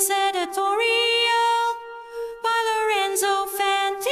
[0.00, 1.76] Science Editorial
[2.40, 4.08] by Lorenzo Fanti.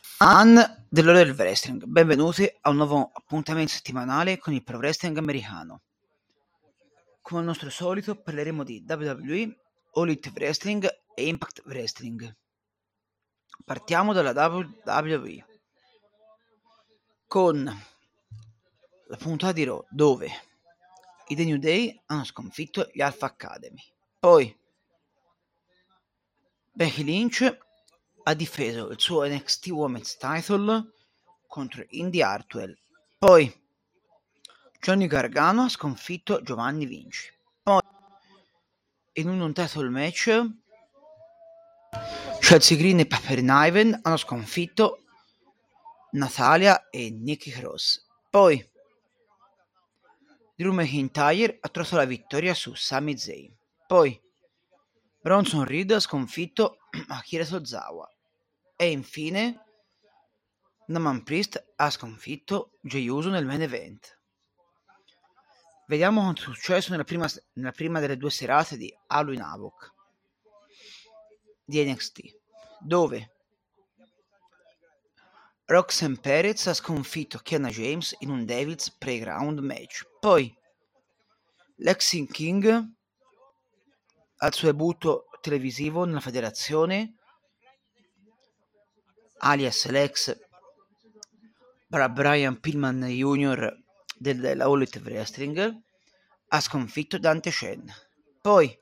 [0.00, 5.82] Fan dell'ora del wrestling, benvenuti a un nuovo appuntamento settimanale con il pro wrestling americano.
[7.20, 9.60] Come al nostro solito parleremo di WWE,
[9.94, 12.36] All Elite Wrestling e Impact Wrestling.
[13.64, 15.44] Partiamo dalla WWE
[17.26, 17.90] con
[19.12, 20.30] la puntata di Raw dove
[21.26, 23.82] i The New Day hanno sconfitto gli Alpha Academy.
[24.18, 24.58] Poi
[26.72, 27.58] Becky Lynch
[28.22, 30.92] ha difeso il suo NXT Women's Title
[31.46, 32.74] contro Indy Hartwell.
[33.18, 33.54] Poi
[34.80, 37.30] Johnny Gargano ha sconfitto Giovanni Vinci.
[37.62, 37.82] Poi
[39.12, 40.42] in un non title match
[42.40, 45.02] Chelsea Green e Pepper Niven hanno sconfitto
[46.12, 48.06] Natalia e Nikki Cross.
[48.30, 48.70] Poi
[50.54, 53.56] Drew McIntyre ha trovato la vittoria su Sami Zayn.
[53.86, 54.20] Poi
[55.20, 58.08] Bronson Reed ha sconfitto Akira Tozawa.
[58.76, 59.64] E infine
[60.86, 64.18] Naman Priest ha sconfitto Jey Uso nel main event.
[65.86, 69.92] Vediamo quanto è successo nella prima, nella prima delle due serate di Halloween Havoc
[71.64, 72.20] di NXT,
[72.80, 73.32] dove
[75.72, 80.06] Roxanne Perez ha sconfitto Kiana James in un Devils Playground match.
[80.20, 80.54] Poi
[81.76, 82.92] Lexing King
[84.36, 87.14] al suo debutto televisivo nella federazione
[89.38, 90.38] alias Lex
[91.86, 93.74] Brian Pillman Jr.
[94.14, 95.82] della All Elite Wrestling
[96.48, 97.90] ha sconfitto Dante Chen.
[98.42, 98.78] Poi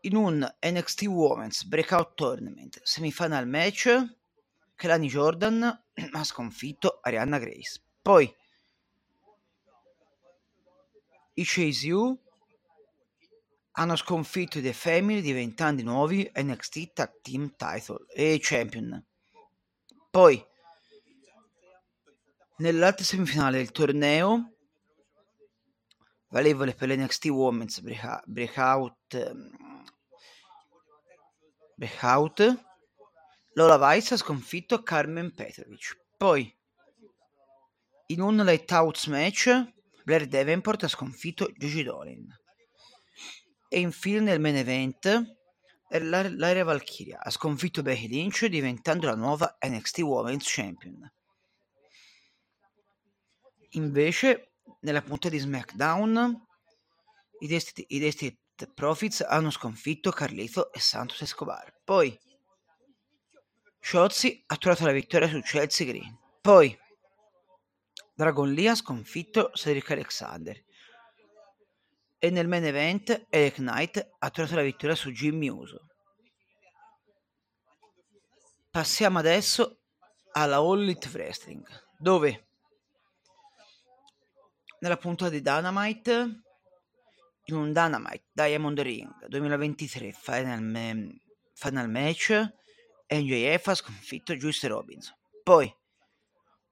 [0.00, 4.18] in un NXT Women's Breakout Tournament semifinal match
[4.80, 5.60] Kelani Jordan
[6.12, 7.82] ha sconfitto Arianna Grace.
[8.00, 8.34] Poi
[11.34, 12.18] i Chase U
[13.72, 19.04] hanno sconfitto The Family diventando i nuovi NXT Tag Team Title e Champion.
[20.10, 20.42] Poi
[22.56, 24.54] nell'altra semifinale del torneo
[26.28, 28.24] valevole per l'NXT Women's breakout,
[31.74, 32.68] breakout
[33.60, 36.00] Lola Weiss ha sconfitto Carmen Petrovic.
[36.16, 36.50] Poi,
[38.06, 39.50] in un Lighthouse match,
[40.02, 42.26] Blair Davenport ha sconfitto Gigi Dolin.
[43.68, 45.36] E infine nel main event,
[45.90, 51.12] l'area Valkyria ha sconfitto Becky Lynch diventando la nuova NXT Women's Champion.
[53.72, 56.46] Invece, nella puntata di SmackDown,
[57.40, 58.38] i Destined
[58.74, 61.74] Profits hanno sconfitto Carlito e Santos Escobar.
[61.84, 62.18] Poi,
[63.80, 66.16] Shotzi ha trovato la vittoria su Chelsea Green.
[66.40, 66.78] Poi
[68.14, 70.62] Dragon Lee ha sconfitto Cedric Alexander.
[72.18, 75.86] E nel main event Eric Knight ha trovato la vittoria su Jimmy Uso.
[78.70, 79.78] Passiamo adesso
[80.32, 81.66] alla All Elite Wrestling,
[81.98, 82.46] dove
[84.80, 86.42] nella puntata di Dynamite,
[87.44, 91.20] in un Dynamite Diamond Ring 2023 Final,
[91.54, 92.52] final Match,
[93.10, 95.16] MJF ha sconfitto Juice Robinson.
[95.42, 95.74] Poi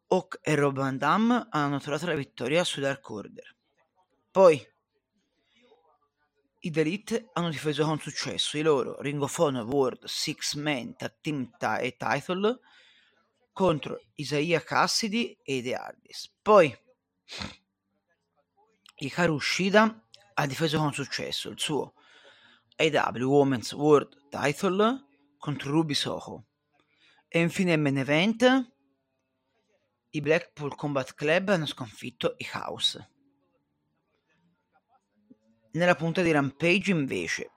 [0.09, 3.57] Hawk e Rob Van Damme hanno trovato la vittoria su Dark Order.
[4.31, 4.67] Poi
[6.61, 10.97] i The Elite hanno difeso con successo i loro Ring of Honor World Six Man
[10.97, 11.51] Tag Team
[11.81, 12.61] e Title
[13.53, 16.33] contro Isaiah Cassidy e The Hardys.
[16.41, 16.77] Poi
[18.97, 20.05] Hikaru Ushida
[20.35, 21.95] ha difeso con successo il suo
[22.77, 25.08] AW Women's World Title
[25.39, 26.47] contro Ruby Soho.
[27.29, 28.77] E infine in main event
[30.11, 33.11] i Blackpool Combat Club hanno sconfitto i House.
[35.73, 37.51] Nella punta di Rampage invece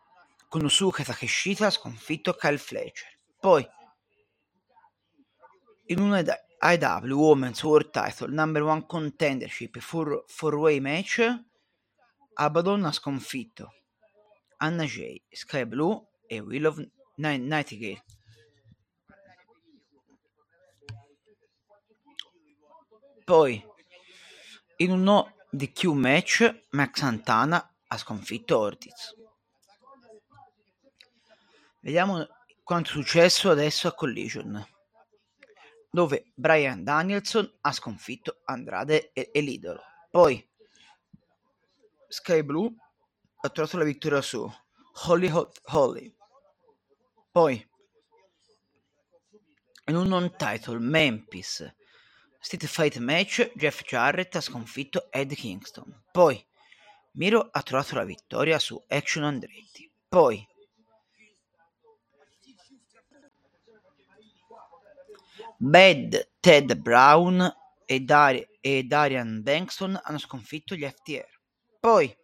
[0.50, 3.20] Konosuke Takeshita ha sconfitto Kyle Fletcher.
[3.40, 3.66] Poi
[5.86, 6.24] in un
[6.60, 11.44] IW Women's World Title Number One Contendership 4-Way match
[12.34, 13.74] Abaddon ha sconfitto
[14.58, 16.86] Anna Jay, Sky Blue e Will of
[17.16, 18.04] Nightingale.
[23.24, 23.64] Poi,
[24.78, 29.16] in un no DQ match, Max Santana ha sconfitto Ortiz.
[31.82, 32.28] Vediamo
[32.64, 34.66] quanto è successo adesso a Collision,
[35.90, 39.82] dove Brian Danielson ha sconfitto Andrade e, e l'idolo.
[40.10, 40.50] Poi,
[42.08, 42.74] Sky Blue
[43.42, 44.50] ha trovato la vittoria su
[45.08, 45.32] Holly
[45.64, 46.16] Holly.
[47.32, 47.66] Poi,
[49.86, 51.74] in un non title, Memphis
[52.42, 56.04] Street Fight Match, Jeff Jarrett ha sconfitto Ed Kingston.
[56.12, 56.46] Poi
[57.14, 59.90] Miro ha trovato la vittoria su Action Andretti.
[60.10, 60.46] Poi
[65.58, 67.56] Bad Ted Brown
[67.86, 71.40] e, Dar- e Darian Bankston hanno sconfitto gli FTR.
[71.80, 72.18] Poi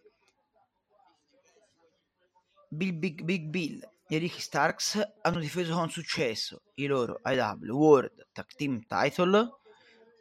[2.69, 8.27] Bill Big Big Bill e Ricky Starks hanno difeso con successo i loro IW World
[8.31, 9.59] Tag Team Title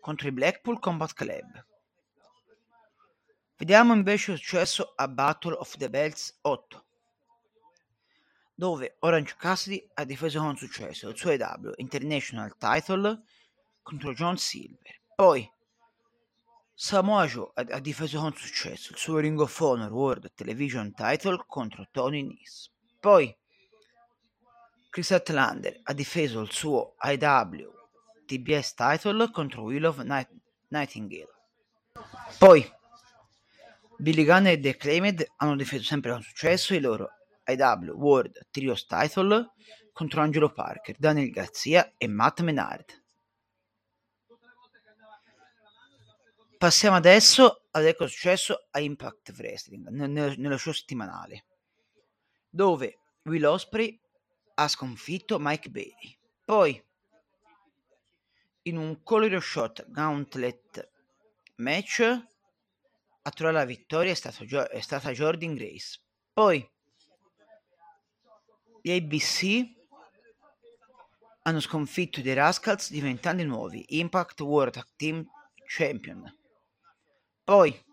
[0.00, 1.64] contro i Blackpool Combat Club.
[3.56, 6.84] Vediamo invece il successo a Battle of the Belts 8,
[8.54, 13.22] dove Orange Cassidy ha difeso con successo il suo IW International Title
[13.82, 15.00] contro John Silver.
[15.14, 15.48] Poi
[16.74, 21.86] Samoa Joe ha difeso con successo il suo Ring of Honor World Television Title contro
[21.90, 22.70] Tony Nese.
[23.00, 23.34] Poi
[24.90, 27.70] Chris Atlander ha difeso il suo IW
[28.26, 30.32] TBS Title contro Will of Night-
[30.68, 31.32] Nightingale.
[32.38, 32.68] Poi
[33.98, 37.10] Billy Gunn e The Claimed hanno difeso sempre con successo i loro
[37.46, 39.52] IW World Trios Title
[39.92, 43.02] contro Angelo Parker, Daniel Garcia e Matt Menard.
[46.58, 51.44] Passiamo adesso a vedere cosa è successo a Impact Wrestling nel- nel- nello show settimanale,
[52.48, 53.98] dove Will Osprey
[54.58, 56.18] ha sconfitto Mike Bailey.
[56.44, 56.82] Poi,
[58.62, 60.90] in un Color Shot Gauntlet
[61.56, 66.00] match, a trovare la vittoria è, stato è stata Jordan Grace.
[66.32, 66.70] Poi,
[68.82, 69.74] gli ABC
[71.42, 75.24] hanno sconfitto i Rascals diventando i nuovi Impact World Team
[75.66, 76.34] Champion.
[77.44, 77.84] Poi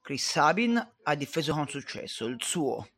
[0.00, 2.88] Chris Sabin ha difeso con successo il suo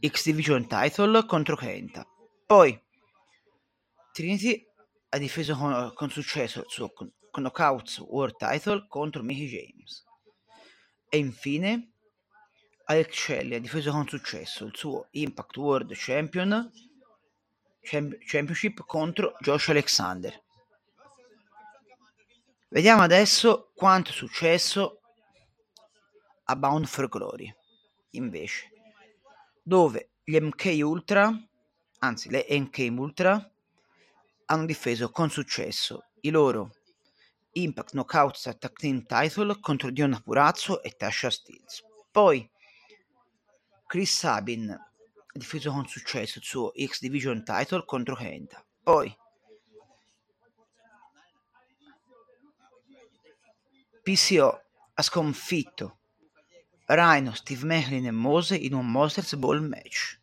[0.00, 2.06] X Division title contro Kenta.
[2.46, 2.78] Poi
[4.12, 4.66] Trinity
[5.08, 6.92] ha difeso con, con successo il suo
[7.30, 10.04] Knockouts World title contro Mickey James.
[11.08, 11.92] E infine
[12.84, 16.70] Alex Shelley ha difeso con successo il suo Impact World Champion
[17.80, 20.42] Champ- Championship contro Josh Alexander.
[22.68, 25.00] Vediamo adesso quanto è successo
[26.44, 27.52] a Bound for Glory,
[28.10, 28.70] invece,
[29.66, 31.28] dove gli MK Ultra,
[31.98, 33.52] anzi le NK Ultra,
[34.44, 36.70] hanno difeso con successo i loro
[37.50, 41.82] Impact Knockouts Tag Team Title contro Dion Purazzo e Tasha Steels.
[42.12, 42.48] Poi
[43.88, 44.88] Chris Sabin ha
[45.32, 48.64] difeso con successo il suo X Division Title contro Kenta.
[48.84, 49.12] Poi
[54.04, 54.62] PCO
[54.94, 55.98] ha sconfitto
[56.86, 60.20] Rhino, Steve Macklin e Mose in un Monsters Ball match.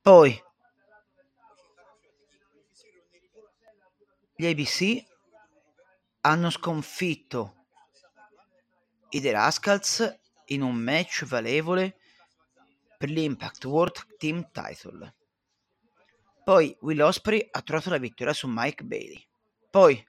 [0.00, 0.42] Poi
[4.36, 5.04] gli ABC
[6.20, 7.66] hanno sconfitto
[9.10, 11.96] i The Rascals in un match valevole
[12.96, 15.14] per l'Impact World Team Title.
[16.44, 19.26] Poi Will Osprey ha trovato la vittoria su Mike Bailey.
[19.70, 20.06] Poi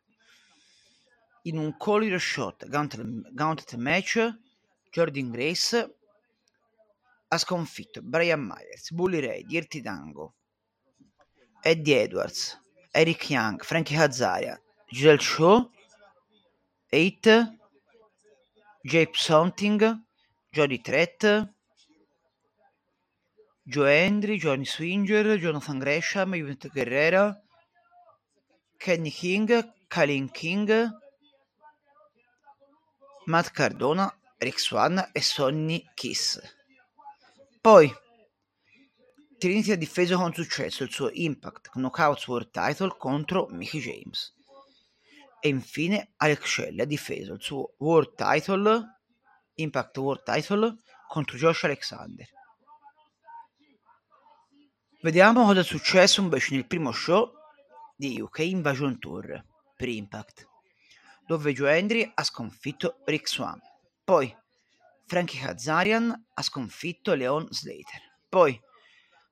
[1.45, 4.36] in un collier shot gauntlet, match
[4.92, 5.95] Jordan Grace
[7.27, 10.33] ha sconfitto Brian Myers, Bully Ray, Dirty Dango,
[11.62, 12.59] Eddie Edwards,
[12.92, 15.69] Eric Young, Frankie Kazarian, Giselle Shaw,
[16.89, 17.55] 8,
[18.84, 20.03] Jape Something,
[20.50, 21.51] Jody Trett,
[23.67, 27.36] Joe Hendry, Johnny Swinger, Jonathan Gresham, Juventus Guerrera,
[28.79, 29.48] Kenny King,
[29.89, 30.89] Kalin King,
[33.25, 36.39] Matt Cardona, Rick Swan e Sonny Kiss.
[37.60, 37.91] Poi
[39.38, 44.34] Trinity ha difeso con successo il suo Impact Knockouts World Title contro Mickey James.
[45.39, 49.00] E infine Alex Shelley ha difeso il suo World Title,
[49.55, 50.77] Impact World Title
[51.08, 52.27] contro Josh Alexander.
[55.01, 57.32] Vediamo cosa è successo invece nel primo show
[57.96, 59.44] di UK Invasion Tour
[59.75, 60.48] per Impact,
[61.25, 63.60] dove Joe Hendry ha sconfitto Rick Swan.
[64.03, 64.36] Poi
[65.05, 68.01] Frankie Kazarian ha sconfitto Leon Slater.
[68.29, 68.60] Poi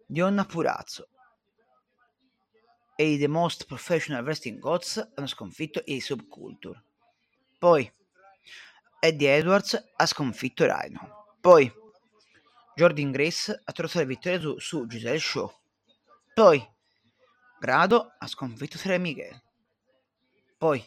[0.05, 1.09] Dionna Purazzo
[2.95, 6.83] e i The Most Professional Wrestling Gods hanno sconfitto i Subculture.
[7.57, 7.91] Poi
[8.99, 11.35] Eddie Edwards ha sconfitto Rhino.
[11.41, 11.71] Poi
[12.75, 15.51] Jordan Grace ha trovato la vittoria su, su Giselle Shaw.
[16.33, 16.71] Poi
[17.59, 19.41] Grado ha sconfitto Tre Miguel.
[20.57, 20.85] Poi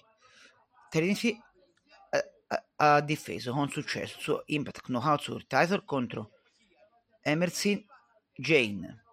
[0.97, 1.39] Trinity
[2.11, 6.31] ha, ha- ha difeso con successo il suo Impact Knockout World Title contro
[7.21, 7.85] Emerson
[8.35, 9.05] Jane.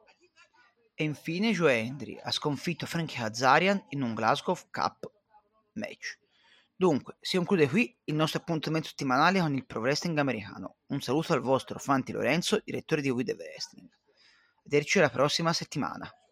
[0.96, 5.12] E infine Joe Hendry ha sconfitto Frankie Kazarian in un Glasgow Cup
[5.74, 6.20] match.
[6.74, 10.78] Dunque, si conclude qui il nostro appuntamento settimanale con il pro wrestling americano.
[10.88, 13.90] Un saluto al vostro Fanti Lorenzo, direttore di We The Wrestling.
[14.64, 16.10] Vederci la prossima settimana.